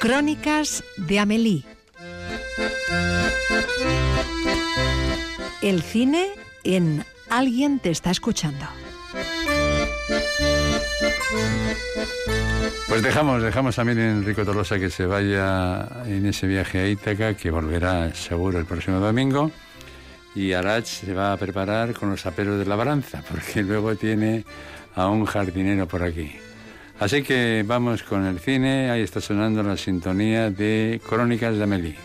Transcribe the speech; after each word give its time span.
Crónicas 0.00 0.84
de 0.96 1.18
Amélie. 1.18 1.64
El 5.62 5.82
cine 5.82 6.28
en 6.62 7.04
Alguien 7.30 7.78
te 7.78 7.90
está 7.90 8.10
escuchando. 8.10 8.66
Pues 12.88 13.02
dejamos, 13.02 13.42
dejamos 13.42 13.74
también 13.74 13.98
en 13.98 14.10
Enrico 14.18 14.44
Tolosa 14.44 14.78
que 14.78 14.90
se 14.90 15.06
vaya 15.06 15.88
en 16.06 16.26
ese 16.26 16.46
viaje 16.46 16.80
a 16.80 16.88
Ítaca, 16.88 17.34
que 17.34 17.50
volverá 17.50 18.14
seguro 18.14 18.58
el 18.58 18.66
próximo 18.66 19.00
domingo. 19.00 19.50
Y 20.34 20.52
Arach 20.52 20.84
se 20.84 21.14
va 21.14 21.32
a 21.32 21.36
preparar 21.36 21.94
con 21.94 22.10
los 22.10 22.26
aperos 22.26 22.58
de 22.58 22.66
labranza, 22.66 23.22
porque 23.28 23.62
luego 23.62 23.96
tiene 23.96 24.44
a 24.94 25.08
un 25.08 25.24
jardinero 25.24 25.86
por 25.86 26.02
aquí. 26.02 26.32
Así 27.00 27.22
que 27.22 27.64
vamos 27.66 28.02
con 28.02 28.24
el 28.24 28.38
cine, 28.38 28.90
ahí 28.90 29.02
está 29.02 29.20
sonando 29.20 29.62
la 29.62 29.76
sintonía 29.76 30.50
de 30.50 31.00
Crónicas 31.06 31.56
de 31.56 31.62
Amélie. 31.64 31.96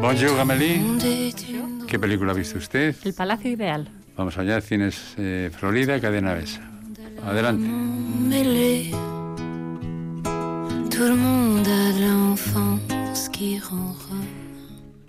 Bonjour 0.00 0.38
Amélie. 0.38 1.34
¿Qué 1.88 1.98
película 1.98 2.32
ha 2.32 2.34
visto 2.34 2.58
usted? 2.58 2.94
El 3.04 3.12
Palacio 3.12 3.50
Ideal. 3.50 3.88
Vamos 4.16 4.38
allá, 4.38 4.60
Cines 4.60 5.14
eh, 5.18 5.50
Florida, 5.52 6.00
Cadena 6.00 6.32
Besa. 6.32 6.62
Adelante. 7.24 7.68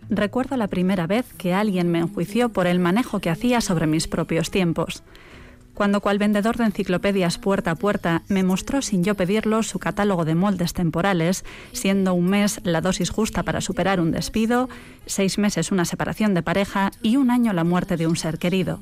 Recuerdo 0.09 0.57
la 0.57 0.67
primera 0.67 1.07
vez 1.07 1.31
que 1.37 1.53
alguien 1.53 1.89
me 1.89 1.99
enjuició 1.99 2.49
por 2.49 2.67
el 2.67 2.79
manejo 2.79 3.19
que 3.19 3.29
hacía 3.29 3.61
sobre 3.61 3.87
mis 3.87 4.09
propios 4.09 4.51
tiempos. 4.51 5.03
Cuando 5.73 6.01
cual 6.01 6.17
vendedor 6.17 6.57
de 6.57 6.65
enciclopedias 6.65 7.37
puerta 7.37 7.71
a 7.71 7.75
puerta 7.75 8.23
me 8.27 8.43
mostró 8.43 8.81
sin 8.81 9.05
yo 9.05 9.15
pedirlo 9.15 9.63
su 9.63 9.79
catálogo 9.79 10.25
de 10.25 10.35
moldes 10.35 10.73
temporales, 10.73 11.45
siendo 11.71 12.13
un 12.15 12.27
mes 12.27 12.59
la 12.63 12.81
dosis 12.81 13.09
justa 13.09 13.43
para 13.43 13.61
superar 13.61 14.01
un 14.01 14.11
despido, 14.11 14.67
seis 15.05 15.37
meses 15.37 15.71
una 15.71 15.85
separación 15.85 16.33
de 16.33 16.43
pareja 16.43 16.91
y 17.01 17.15
un 17.15 17.31
año 17.31 17.53
la 17.53 17.63
muerte 17.63 17.95
de 17.95 18.07
un 18.07 18.17
ser 18.17 18.39
querido. 18.39 18.81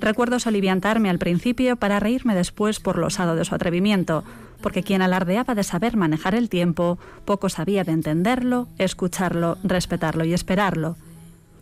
Recuerdo 0.00 0.38
soliviantarme 0.38 1.10
al 1.10 1.18
principio 1.18 1.76
para 1.76 2.00
reírme 2.00 2.34
después 2.34 2.80
por 2.80 2.98
lo 2.98 3.08
osado 3.08 3.36
de 3.36 3.44
su 3.44 3.54
atrevimiento, 3.54 4.24
porque 4.62 4.82
quien 4.82 5.02
alardeaba 5.02 5.54
de 5.54 5.64
saber 5.64 5.96
manejar 5.96 6.34
el 6.34 6.48
tiempo, 6.48 6.98
poco 7.24 7.48
sabía 7.48 7.84
de 7.84 7.92
entenderlo, 7.92 8.68
escucharlo, 8.78 9.58
respetarlo 9.62 10.24
y 10.24 10.32
esperarlo. 10.32 10.96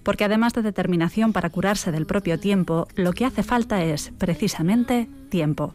Porque 0.03 0.25
además 0.25 0.53
de 0.55 0.63
determinación 0.63 1.33
para 1.33 1.51
curarse 1.51 1.93
del 1.93 2.07
propio 2.07 2.39
tiempo, 2.39 2.87
lo 2.95 3.13
que 3.13 3.25
hace 3.25 3.43
falta 3.43 3.83
es, 3.83 4.13
precisamente, 4.19 5.09
tiempo. 5.29 5.75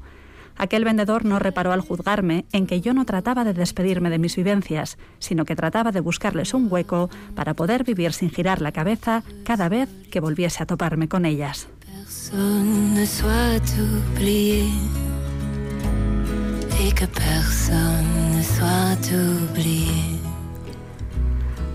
Aquel 0.57 0.85
vendedor 0.85 1.25
no 1.25 1.37
reparó 1.37 1.73
al 1.73 1.81
juzgarme 1.81 2.45
en 2.53 2.65
que 2.65 2.79
yo 2.79 2.93
no 2.93 3.05
trataba 3.05 3.43
de 3.43 3.53
despedirme 3.53 4.09
de 4.09 4.19
mis 4.19 4.37
vivencias, 4.37 4.97
sino 5.19 5.43
que 5.43 5.55
trataba 5.55 5.91
de 5.91 5.99
buscarles 5.99 6.53
un 6.53 6.71
hueco 6.71 7.09
para 7.35 7.55
poder 7.55 7.83
vivir 7.83 8.13
sin 8.13 8.29
girar 8.31 8.61
la 8.61 8.71
cabeza 8.71 9.23
cada 9.43 9.67
vez 9.67 9.89
que 10.11 10.21
volviese 10.21 10.63
a 10.63 10.65
toparme 10.65 11.09
con 11.09 11.25
ellas. 11.25 11.67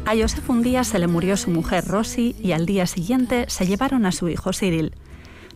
A 0.06 0.14
Joseph 0.14 0.48
un 0.48 0.62
día 0.62 0.84
se 0.84 1.00
le 1.00 1.09
murió 1.09 1.37
su 1.37 1.50
mujer 1.50 1.84
Rosy 1.84 2.37
y 2.41 2.53
al 2.53 2.64
día 2.64 2.87
siguiente 2.87 3.47
se 3.48 3.67
llevaron 3.67 4.06
a 4.06 4.12
su 4.12 4.28
hijo 4.28 4.53
Cyril. 4.53 4.94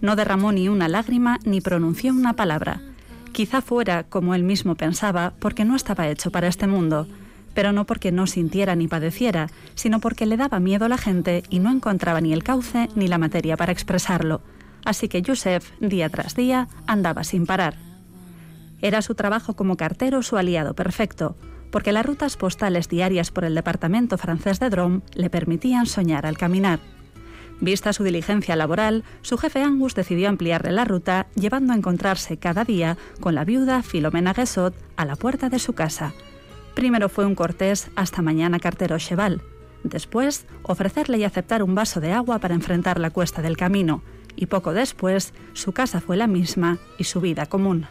No 0.00 0.16
derramó 0.16 0.50
ni 0.50 0.68
una 0.68 0.88
lágrima 0.88 1.38
ni 1.44 1.60
pronunció 1.60 2.12
una 2.12 2.32
palabra. 2.32 2.80
Quizá 3.30 3.62
fuera, 3.62 4.02
como 4.02 4.34
él 4.34 4.42
mismo 4.42 4.74
pensaba, 4.74 5.34
porque 5.38 5.64
no 5.64 5.76
estaba 5.76 6.08
hecho 6.08 6.32
para 6.32 6.48
este 6.48 6.66
mundo, 6.66 7.06
pero 7.54 7.72
no 7.72 7.86
porque 7.86 8.10
no 8.10 8.26
sintiera 8.26 8.74
ni 8.74 8.88
padeciera, 8.88 9.50
sino 9.76 10.00
porque 10.00 10.26
le 10.26 10.36
daba 10.36 10.58
miedo 10.58 10.86
a 10.86 10.88
la 10.88 10.98
gente 10.98 11.44
y 11.48 11.60
no 11.60 11.70
encontraba 11.70 12.20
ni 12.20 12.32
el 12.32 12.42
cauce 12.42 12.88
ni 12.96 13.06
la 13.06 13.18
materia 13.18 13.56
para 13.56 13.70
expresarlo. 13.70 14.42
Así 14.84 15.08
que 15.08 15.22
Joseph, 15.26 15.70
día 15.80 16.08
tras 16.08 16.34
día, 16.34 16.68
andaba 16.86 17.24
sin 17.24 17.46
parar. 17.46 17.76
Era 18.80 19.02
su 19.02 19.14
trabajo 19.14 19.54
como 19.54 19.76
cartero 19.76 20.22
su 20.22 20.36
aliado 20.36 20.74
perfecto, 20.74 21.36
porque 21.70 21.92
las 21.92 22.06
rutas 22.06 22.36
postales 22.36 22.88
diarias 22.88 23.30
por 23.30 23.44
el 23.44 23.54
departamento 23.54 24.18
francés 24.18 24.60
de 24.60 24.70
Drôme 24.70 25.00
le 25.14 25.30
permitían 25.30 25.86
soñar 25.86 26.26
al 26.26 26.38
caminar. 26.38 26.80
Vista 27.60 27.92
su 27.92 28.04
diligencia 28.04 28.56
laboral, 28.56 29.04
su 29.22 29.38
jefe 29.38 29.62
Angus 29.62 29.94
decidió 29.94 30.28
ampliarle 30.28 30.72
la 30.72 30.84
ruta, 30.84 31.28
llevando 31.34 31.72
a 31.72 31.76
encontrarse 31.76 32.36
cada 32.36 32.64
día 32.64 32.98
con 33.20 33.34
la 33.34 33.44
viuda 33.44 33.82
Filomena 33.82 34.34
Guessot 34.34 34.74
a 34.96 35.04
la 35.04 35.16
puerta 35.16 35.48
de 35.48 35.58
su 35.58 35.72
casa. 35.72 36.12
Primero 36.74 37.08
fue 37.08 37.24
un 37.24 37.34
cortés 37.34 37.90
hasta 37.94 38.22
mañana 38.22 38.58
cartero 38.58 38.98
cheval. 38.98 39.40
Después, 39.84 40.46
ofrecerle 40.62 41.18
y 41.18 41.24
aceptar 41.24 41.62
un 41.62 41.74
vaso 41.74 42.00
de 42.00 42.12
agua 42.12 42.38
para 42.38 42.54
enfrentar 42.54 42.98
la 42.98 43.10
cuesta 43.10 43.42
del 43.42 43.56
camino. 43.56 44.02
Y 44.36 44.46
poco 44.46 44.72
después, 44.72 45.32
su 45.52 45.72
casa 45.72 46.00
fue 46.00 46.16
la 46.16 46.26
misma 46.26 46.78
y 46.98 47.04
su 47.04 47.20
vida 47.20 47.46
común. 47.46 47.86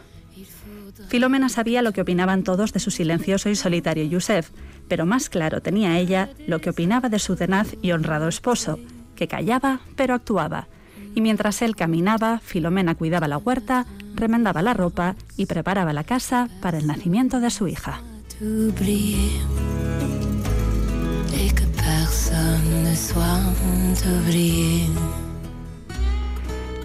Filomena 1.08 1.48
sabía 1.48 1.82
lo 1.82 1.92
que 1.92 2.00
opinaban 2.00 2.42
todos 2.42 2.72
de 2.72 2.80
su 2.80 2.90
silencioso 2.90 3.48
y 3.48 3.56
solitario 3.56 4.04
Yusef, 4.04 4.50
pero 4.88 5.06
más 5.06 5.28
claro 5.28 5.60
tenía 5.60 5.98
ella 5.98 6.30
lo 6.46 6.60
que 6.60 6.70
opinaba 6.70 7.08
de 7.08 7.18
su 7.18 7.36
tenaz 7.36 7.74
y 7.82 7.92
honrado 7.92 8.28
esposo, 8.28 8.78
que 9.14 9.28
callaba 9.28 9.80
pero 9.96 10.14
actuaba. 10.14 10.68
Y 11.14 11.20
mientras 11.20 11.62
él 11.62 11.76
caminaba, 11.76 12.40
Filomena 12.40 12.94
cuidaba 12.96 13.28
la 13.28 13.38
huerta, 13.38 13.86
remendaba 14.14 14.62
la 14.62 14.74
ropa 14.74 15.14
y 15.36 15.46
preparaba 15.46 15.92
la 15.92 16.04
casa 16.04 16.48
para 16.60 16.78
el 16.78 16.86
nacimiento 16.86 17.40
de 17.40 17.50
su 17.50 17.68
hija. 17.68 18.00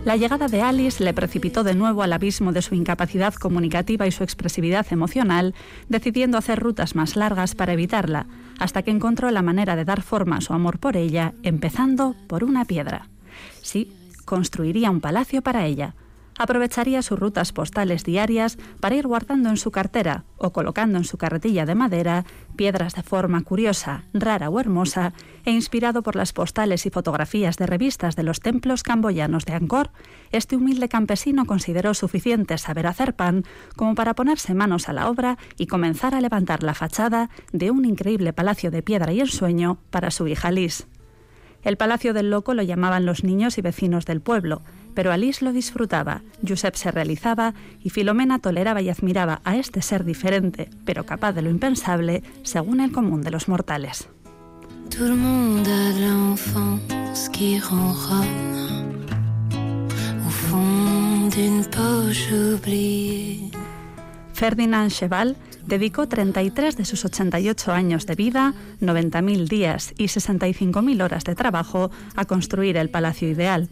La 0.09 0.18
llegada 0.18 0.47
de 0.47 0.64
Alice 0.64 1.03
le 1.03 1.14
precipitó 1.14 1.64
de 1.64 1.75
nuevo 1.75 2.02
al 2.02 2.14
abismo 2.14 2.52
de 2.52 2.64
su 2.64 2.74
incapacidad 2.74 3.36
comunicativa 3.36 4.08
y 4.08 4.12
su 4.12 4.24
expresividad 4.24 4.88
emocional, 4.90 5.53
decidiendo 5.88 6.40
hacer 6.40 6.58
rutas 6.58 6.96
más 6.96 7.16
largas 7.16 7.53
para 7.53 7.74
evitarla, 7.74 8.25
hasta 8.58 8.81
que 8.81 8.90
encontró 8.90 9.30
la 9.30 9.44
manera 9.44 9.75
de 9.75 9.86
dar 9.86 10.02
forma 10.02 10.38
a 10.38 10.42
su 10.42 10.52
amor 10.52 10.80
por 10.80 10.97
ella, 10.97 11.36
empezando 11.44 12.16
por 12.25 12.44
una 12.44 12.66
piedra. 12.66 13.08
Sí, 13.62 13.94
construiría 14.25 14.90
un 14.90 15.00
palacio 15.00 15.44
para 15.44 15.68
ella, 15.68 15.94
aprovecharía 16.39 17.03
sus 17.03 17.19
rutas 17.19 17.51
postales 17.51 18.03
diarias 18.03 18.57
para 18.79 18.95
ir 18.95 19.05
guardando 19.05 19.50
en 19.50 19.57
su 19.57 19.69
cartera 19.69 20.23
o 20.38 20.51
colocando 20.51 20.97
en 20.97 21.03
su 21.03 21.17
carretilla 21.17 21.66
de 21.66 21.75
madera 21.75 22.25
piedras 22.55 22.95
de 22.95 23.03
forma 23.03 23.44
curiosa, 23.44 24.05
rara 24.13 24.49
o 24.49 24.59
hermosa, 24.59 25.13
e 25.45 25.51
inspirado 25.51 26.01
por 26.01 26.16
las 26.16 26.33
postales 26.33 26.85
y 26.85 26.89
fotografías 26.89 27.57
de 27.57 27.67
revistas 27.67 28.16
de 28.16 28.23
los 28.23 28.39
templos 28.39 28.83
camboyanos 28.83 29.45
de 29.45 29.53
Angkor, 29.53 29.91
este 30.31 30.55
humilde 30.55 30.89
campesino 30.89 31.45
consideró 31.45 31.94
suficiente 31.94 32.57
saber 32.57 32.88
hacer 32.88 33.16
pan 33.16 33.44
como 33.75 33.94
para 33.95 34.16
ponerse 34.16 34.53
manos 34.53 34.88
a 34.88 34.94
la 34.94 35.09
obra 35.09 35.38
y 35.57 35.67
comenzar 35.67 36.16
a 36.16 36.22
levantar 36.22 36.63
la 36.63 36.73
fachada 36.73 37.29
de 37.51 37.69
un 37.69 37.83
increíble 37.83 38.31
palacio 38.31 38.72
de 38.72 38.81
piedra 38.81 39.11
y 39.11 39.19
ensueño 39.19 39.79
para 39.89 40.09
su 40.09 40.28
hija 40.28 40.51
Liz. 40.51 40.88
El 41.61 41.75
Palacio 41.75 42.13
del 42.13 42.29
Loco 42.29 42.53
lo 42.53 42.63
llamaban 42.63 43.05
los 43.05 43.23
niños 43.25 43.57
y 43.57 43.61
vecinos 43.61 44.05
del 44.05 44.22
pueblo, 44.22 44.61
pero 44.99 45.13
Alice 45.13 45.45
lo 45.45 45.53
disfrutaba, 45.53 46.23
Josep 46.45 46.75
se 46.75 46.91
realizaba 46.91 47.53
y 47.81 47.89
Filomena 47.89 48.39
toleraba 48.39 48.81
y 48.81 48.89
admiraba 48.89 49.39
a 49.45 49.55
este 49.55 49.81
ser 49.81 50.03
diferente, 50.03 50.69
pero 50.83 51.05
capaz 51.05 51.31
de 51.31 51.41
lo 51.41 51.49
impensable, 51.49 52.22
según 52.43 52.81
el 52.81 52.91
común 52.91 53.22
de 53.22 53.31
los 53.31 53.47
mortales. 53.47 54.09
Ferdinand 64.34 64.91
Cheval 64.91 65.37
dedicó 65.66 66.09
33 66.09 66.75
de 66.75 66.84
sus 66.84 67.05
88 67.05 67.72
años 67.72 68.05
de 68.05 68.16
vida, 68.16 68.53
90.000 68.81 69.47
días 69.47 69.93
y 69.97 70.07
65.000 70.07 71.02
horas 71.02 71.23
de 71.23 71.35
trabajo 71.35 71.90
a 72.17 72.25
construir 72.25 72.75
el 72.75 72.90
palacio 72.90 73.29
ideal, 73.29 73.69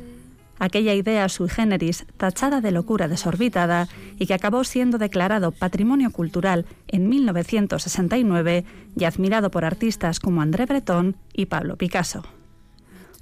aquella 0.60 0.94
idea 0.94 1.30
sui 1.30 1.50
generis 1.50 2.06
tachada 2.18 2.62
de 2.62 2.72
locura 2.72 3.08
desorbitada 3.08 3.88
y 4.18 4.26
que 4.26 4.34
acabó 4.34 4.64
siendo 4.64 4.98
declarado 4.98 5.52
Patrimonio 5.52 6.12
Cultural 6.12 6.66
en 6.88 7.10
1969 7.10 8.66
y 8.96 9.04
admirado 9.04 9.52
por 9.52 9.66
artistas 9.66 10.20
como 10.20 10.42
André 10.42 10.66
Breton 10.66 11.16
y 11.34 11.48
Pablo 11.48 11.78
Picasso. 11.78 12.24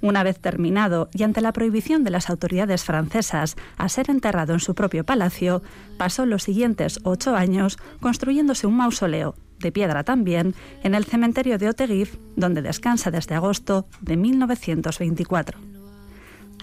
Una 0.02 0.22
vez 0.22 0.38
terminado 0.38 1.08
y 1.14 1.22
ante 1.22 1.40
la 1.40 1.52
prohibición 1.52 2.04
de 2.04 2.10
las 2.10 2.28
autoridades 2.28 2.84
francesas 2.84 3.56
a 3.78 3.88
ser 3.88 4.10
enterrado 4.10 4.52
en 4.52 4.60
su 4.60 4.74
propio 4.74 5.04
palacio, 5.04 5.62
pasó 5.96 6.26
los 6.26 6.42
siguientes 6.42 7.00
ocho 7.02 7.34
años 7.34 7.78
construyéndose 8.00 8.66
un 8.66 8.76
mausoleo, 8.76 9.34
de 9.58 9.72
piedra 9.72 10.04
también, 10.04 10.54
en 10.82 10.94
el 10.94 11.04
cementerio 11.04 11.56
de 11.56 11.70
Otegif, 11.70 12.16
donde 12.36 12.60
descansa 12.60 13.10
desde 13.10 13.34
agosto 13.34 13.86
de 14.02 14.16
1924. 14.18 15.75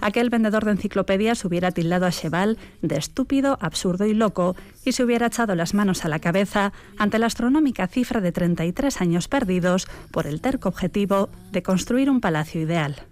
Aquel 0.00 0.30
vendedor 0.30 0.64
de 0.64 0.72
enciclopedias 0.72 1.44
hubiera 1.44 1.70
tildado 1.70 2.06
a 2.06 2.10
Cheval 2.10 2.58
de 2.82 2.96
estúpido, 2.96 3.58
absurdo 3.60 4.06
y 4.06 4.14
loco 4.14 4.54
y 4.84 4.92
se 4.92 5.04
hubiera 5.04 5.26
echado 5.26 5.54
las 5.54 5.72
manos 5.72 6.04
a 6.04 6.08
la 6.08 6.18
cabeza 6.18 6.72
ante 6.98 7.18
la 7.18 7.26
astronómica 7.26 7.86
cifra 7.86 8.20
de 8.20 8.32
33 8.32 9.00
años 9.00 9.28
perdidos 9.28 9.86
por 10.10 10.26
el 10.26 10.40
terco 10.40 10.68
objetivo 10.68 11.30
de 11.52 11.62
construir 11.62 12.10
un 12.10 12.20
palacio 12.20 12.60
ideal 12.60 13.06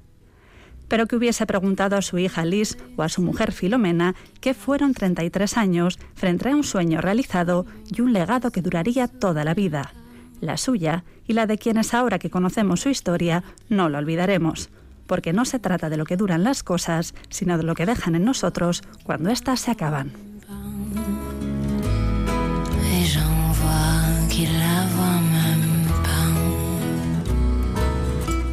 pero 0.93 1.07
que 1.07 1.17
hubiese 1.17 1.47
preguntado 1.47 1.97
a 1.97 2.03
su 2.03 2.19
hija 2.19 2.45
Liz 2.45 2.77
o 2.99 3.03
a 3.03 3.09
su 3.09 3.23
mujer 3.23 3.53
Filomena 3.53 4.15
qué 4.43 4.53
fueron 4.53 4.93
33 4.93 5.57
años 5.57 5.99
frente 6.15 6.51
a 6.51 6.55
un 6.55 6.65
sueño 6.65 7.01
realizado 7.01 7.65
y 7.91 8.03
un 8.03 8.13
legado 8.13 8.51
que 8.51 8.61
duraría 8.61 9.09
toda 9.09 9.43
la 9.43 9.55
vida. 9.55 9.95
La 10.43 10.59
suya 10.59 11.05
y 11.27 11.33
la 11.33 11.47
de 11.47 11.57
quienes 11.57 11.95
ahora 11.95 12.19
que 12.19 12.29
conocemos 12.29 12.81
su 12.81 12.91
historia 12.91 13.43
no 13.71 13.89
lo 13.89 13.97
olvidaremos, 13.97 14.69
porque 15.07 15.33
no 15.33 15.45
se 15.45 15.59
trata 15.59 15.91
de 15.91 15.97
lo 15.97 16.05
que 16.05 16.17
duran 16.17 16.45
las 16.45 16.63
cosas, 16.63 17.15
sino 17.29 17.57
de 17.57 17.65
lo 17.65 17.75
que 17.75 17.87
dejan 17.87 18.15
en 18.15 18.25
nosotros 18.25 18.83
cuando 19.05 19.31
éstas 19.31 19.61
se 19.61 19.71
acaban. 19.71 20.13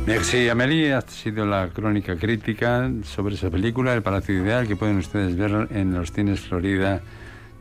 Merci 0.09 0.49
Amelie, 0.49 0.93
ha 0.93 1.01
sido 1.01 1.45
la 1.45 1.69
crónica 1.69 2.15
crítica 2.15 2.91
sobre 3.03 3.35
esa 3.35 3.51
película, 3.51 3.93
El 3.93 4.01
Palacio 4.01 4.43
Ideal, 4.43 4.67
que 4.67 4.75
pueden 4.75 4.97
ustedes 4.97 5.37
ver 5.37 5.67
en 5.69 5.93
los 5.93 6.11
cines 6.11 6.39
Florida 6.39 7.01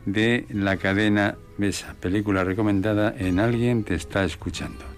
de 0.07 0.47
la 0.51 0.79
cadena 0.79 1.37
Mesa, 1.59 1.95
película 2.01 2.45
recomendada 2.45 3.15
en 3.19 3.39
Alguien 3.39 3.85
te 3.85 3.95
está 3.95 4.25
escuchando. 4.25 4.98